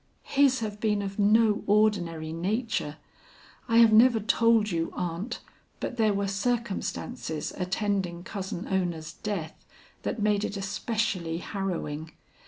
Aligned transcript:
"His 0.23 0.61
have 0.61 0.79
been 0.79 1.03
of 1.03 1.19
no 1.19 1.63
ordinary 1.67 2.33
nature. 2.33 2.97
I 3.67 3.77
have 3.77 3.93
never 3.93 4.19
told 4.19 4.71
you, 4.71 4.89
aunt, 4.95 5.41
but 5.79 5.97
there 5.97 6.11
were 6.15 6.27
circumstances 6.27 7.53
attending 7.55 8.23
Cousin 8.23 8.67
Ona's 8.67 9.13
death 9.13 9.63
that 10.01 10.19
made 10.19 10.43
it 10.43 10.57
especially 10.57 11.37
harrowing. 11.37 12.13